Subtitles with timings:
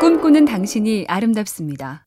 [0.00, 2.06] 꿈꾸는 당신이 아름답습니다.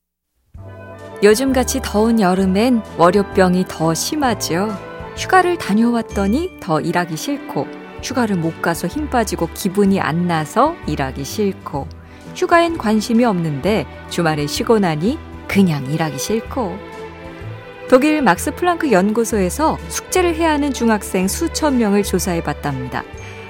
[1.21, 4.69] 요즘같이 더운 여름엔 월요병이 더 심하죠.
[5.17, 7.67] 휴가를 다녀왔더니 더 일하기 싫고,
[8.01, 11.85] 휴가를 못 가서 힘 빠지고 기분이 안 나서 일하기 싫고,
[12.33, 15.19] 휴가엔 관심이 없는데 주말에 쉬고 나니
[15.49, 16.77] 그냥 일하기 싫고.
[17.89, 23.03] 독일 막스 플랑크 연구소에서 숙제를 해야 하는 중학생 수천 명을 조사해 봤답니다.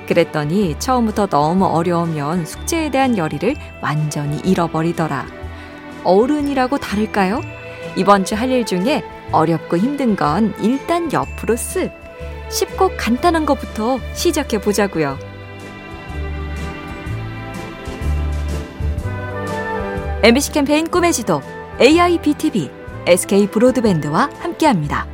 [0.07, 5.25] 그랬더니 처음부터 너무 어려우면 숙제에 대한 열의를 완전히 잃어버리더라.
[6.03, 7.41] 어른이라고 다를까요?
[7.95, 11.91] 이번 주 할 일 중에 어렵고 힘든 건 일단 옆으로 쓱.
[12.49, 15.17] 쉽고 간단한 것부터 시작해 보자고요.
[20.23, 21.41] MBC 캠페인 꿈의 지도
[21.79, 22.69] AIBTV
[23.07, 25.07] SK 브로드밴드와 함께합니다.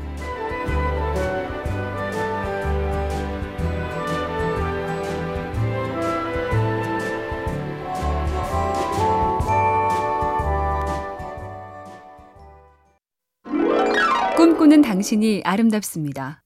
[14.77, 16.43] 꿈꾸는 당신이 아름답습니다.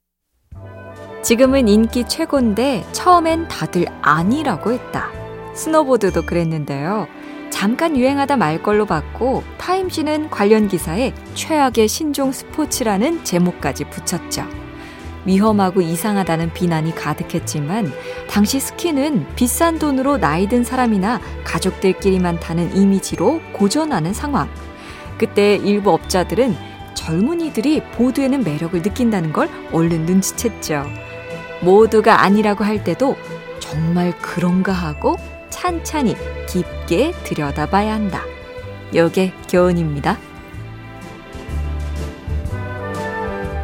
[1.21, 5.09] 지금은 인기 최고인데 처음엔 다들 아니라고 했다.
[5.53, 7.07] 스노보드도 그랬는데요.
[7.49, 14.45] 잠깐 유행하다 말 걸로 봤고 타임지는 관련 기사에 최악의 신종 스포츠라는 제목까지 붙였죠.
[15.25, 17.91] 위험하고 이상하다는 비난이 가득했지만
[18.29, 24.49] 당시 스키는 비싼 돈으로 나이 든 사람이나 가족들끼리만 타는 이미지로 고전하는 상황.
[25.17, 26.70] 그때 일부 업자들은
[27.05, 30.87] 젊은이들이 보드에는 매력을 느낀다는 걸 얼른 눈치챘죠.
[31.61, 33.15] 모두가 아니라고 할 때도
[33.59, 35.17] 정말 그런가 하고
[35.49, 36.15] 찬찬히
[36.47, 38.21] 깊게 들여다봐야 한다.
[38.93, 40.17] 요게 교훈입니다.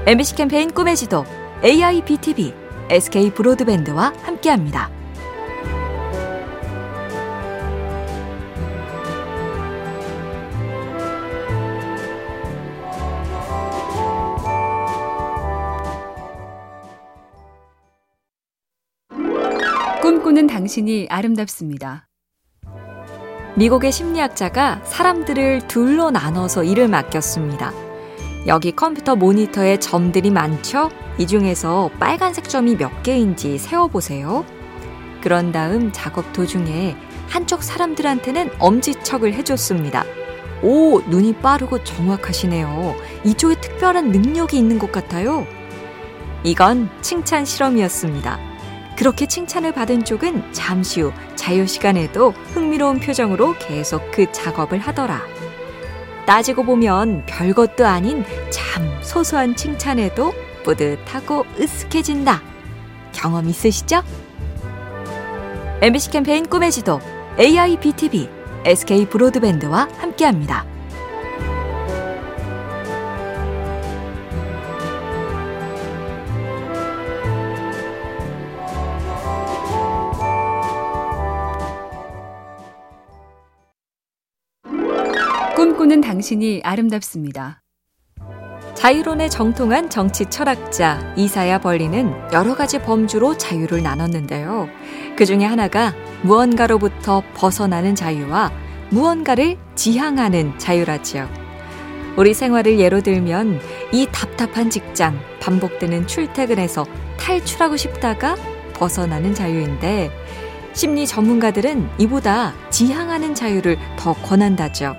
[0.08, 1.26] MBC 캠페인 꿈의 지도
[1.64, 2.54] AIBTV
[2.90, 4.97] SK 브로드밴드와 함께합니다.
[20.08, 22.08] 꿈꾸는 당신이 아름답습니다.
[23.58, 27.74] 미국의 심리학자가 사람들을 둘로 나눠서 일을 맡겼습니다.
[28.48, 30.92] 여기 컴퓨터 모니터에 점들이 많죠?
[31.18, 34.46] 이 중에서 빨간색 점이 몇 개인지 세어보세요.
[35.22, 36.96] 그런 다음 작업 도중에
[37.28, 40.06] 한쪽 사람들한테는 엄지척을 해줬습니다.
[40.64, 42.96] 오, 눈이 빠르고 정확하시네요.
[43.26, 45.46] 이쪽에 특별한 능력이 있는 것 같아요.
[46.46, 48.56] 이건 칭찬 실험이었습니다.
[48.98, 55.22] 그렇게 칭찬을 받은 쪽은 잠시 후 자유시간에도 흥미로운 표정으로 계속 그 작업을 하더라.
[56.26, 62.42] 따지고 보면 별것도 아닌 참 소소한 칭찬에도 뿌듯하고 으쓱해진다.
[63.14, 64.02] 경험 있으시죠?
[65.82, 67.00] MBC 캠페인 꿈의 지도
[67.40, 68.28] AIBTV
[68.66, 70.66] SK 브로드밴드와 함께합니다.
[85.98, 87.62] 꿈꾸는 당신이 아름답습니다.
[88.76, 94.70] 자유론에 정통한 정치 철학자 이사야 벌리는 여러 가지 범주로 자유를 나눴는데요.
[95.16, 95.94] 그 중에 하나가
[96.24, 98.52] 무언가로부터 벗어나는 자유와
[98.90, 101.28] 무언가를 지향하는 자유라지요.
[102.16, 103.60] 우리 생활을 예로 들면
[103.92, 106.86] 이 답답한 직장, 반복되는 출퇴근에서
[107.20, 108.36] 탈출하고 싶다가
[108.74, 110.12] 벗어나는 자유인데
[110.74, 114.96] 심리 전문가들은 이보다 지향하는 자유를 더 권한다죠.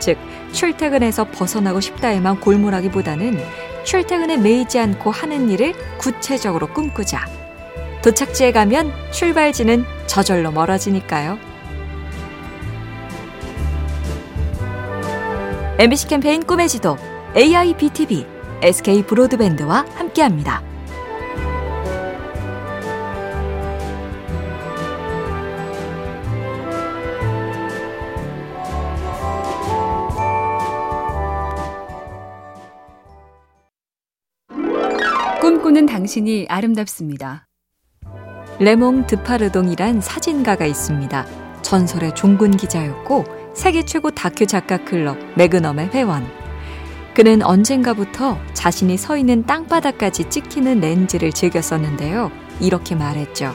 [0.00, 0.16] 즉,
[0.52, 3.38] 출퇴근에서 벗어나고 싶다에만 골몰하기보다는
[3.84, 7.26] 출퇴근에 매이지 않고 하는 일을 구체적으로 꿈꾸자.
[8.02, 11.38] 도착지에 가면 출발지는 저절로 멀어지니까요.
[15.78, 16.96] MBC 캠페인 꿈의 지도
[17.36, 18.26] AIBTV
[18.62, 20.69] SK 브로드밴드와 함께합니다.
[35.70, 37.46] 꿈꾸는 당신이 아름답습니다.
[38.58, 41.26] 레몽 드파르동이란 사진가가 있습니다.
[41.62, 43.24] 전설의 종군 기자였고
[43.54, 46.26] 세계 최고 다큐 작가 클럽 매그넘의 회원.
[47.14, 52.32] 그는 언젠가부터 자신이 서 있는 땅바닥까지 찍히는 렌즈를 즐겼었는데요.
[52.60, 53.52] 이렇게 말했죠.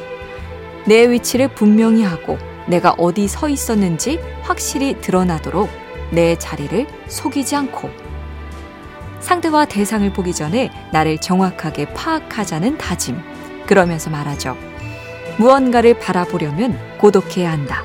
[0.87, 5.69] 내 위치를 분명히 하고 내가 어디 서 있었는지 확실히 드러나도록
[6.11, 8.04] 내 자리를 속이지 않고
[9.25, 13.19] 상대와 대상을 보기 전에 나를 정확하게 파악하자는 다짐.
[13.65, 14.55] 그러면서 말하죠.
[15.39, 17.83] 무언가를 바라보려면 고독해야 한다.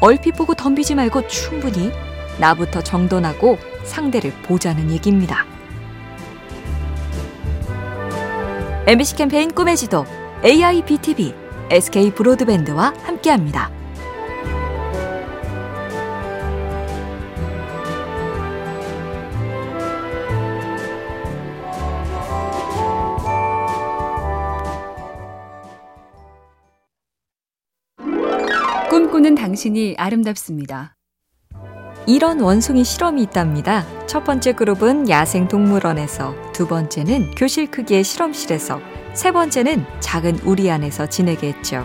[0.00, 1.90] 얼핏 보고 덤비지 말고 충분히
[2.38, 5.44] 나부터 정돈하고 상대를 보자는 얘기입니다.
[8.86, 10.06] MBC 캠페인 꿈의 지도
[10.44, 11.34] AIBTV
[11.70, 13.75] SK 브로드밴드와 함께합니다.
[29.26, 30.94] 꿈꾸는 당신이 아름답습니다.
[32.06, 33.84] 이런 원숭이 실험이 있답니다.
[34.06, 38.80] 첫 번째 그룹은 야생 동물원에서, 두 번째는 교실 크기의 실험실에서,
[39.14, 41.84] 세 번째는 작은 우리 안에서 지내게 했죠.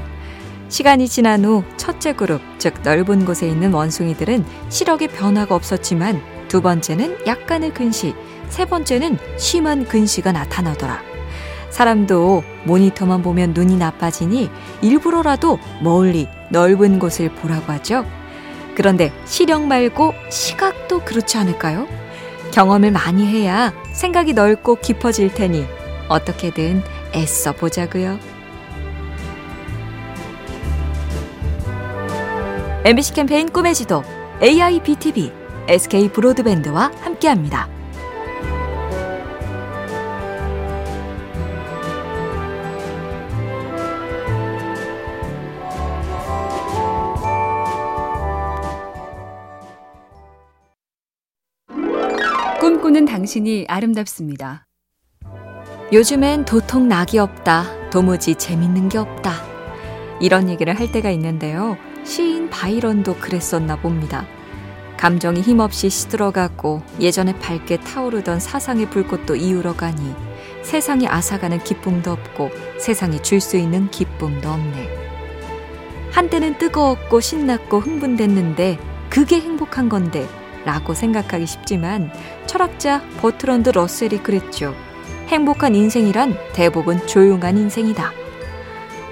[0.70, 7.26] 시간이 지난 후 첫째 그룹, 즉 넓은 곳에 있는 원숭이들은 시력에 변화가 없었지만 두 번째는
[7.26, 8.14] 약간의 근시,
[8.50, 11.11] 세 번째는 심한 근시가 나타나더라.
[11.72, 14.50] 사람도 모니터만 보면 눈이 나빠지니
[14.82, 18.06] 일부러라도 멀리 넓은 곳을 보라고 하죠.
[18.76, 21.88] 그런데 시력 말고 시각도 그렇지 않을까요?
[22.52, 25.66] 경험을 많이 해야 생각이 넓고 깊어질 테니
[26.10, 26.84] 어떻게든
[27.16, 28.20] 애써 보자고요.
[32.84, 34.04] MBC 캠페인 꿈의 지도
[34.42, 35.32] AIBTV
[35.68, 37.81] SK 브로드밴드와 함께합니다.
[52.92, 54.66] 꿈꾸는 당신이 아름답습니다.
[55.94, 57.90] 요즘엔 도통 낙이 없다.
[57.90, 59.32] 도무지 재밌는 게 없다.
[60.20, 61.78] 이런 얘기를 할 때가 있는데요.
[62.04, 64.26] 시인 바이런도 그랬었나 봅니다.
[64.98, 70.14] 감정이 힘없이 시들어가고 예전에 밝게 타오르던 사상의 불꽃도 이울어가니
[70.64, 74.90] 세상이 앗아가는 기쁨도 없고 세상이 줄 수 있는 기쁨도 없네.
[76.12, 78.80] 한때는 뜨거웠고 신났고 흥분됐는데
[79.10, 80.28] 그게 행복한 건데
[80.66, 82.12] 라고 생각하기 쉽지만
[82.46, 84.76] 철학자 버트런드 러셀이 그랬죠.
[85.28, 88.12] 행복한 인생이란 대부분 조용한 인생이다.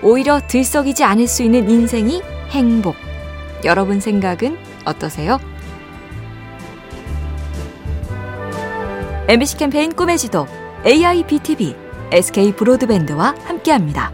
[0.01, 2.95] 오히려 들썩이지 않을 수 있는 인생이 행복.
[3.65, 5.39] 여러분 생각은 어떠세요?
[9.27, 10.47] MBC 캠페인 꿈의 지도
[10.85, 11.75] AIBTV
[12.11, 14.11] SK 브로드밴드와 함께합니다.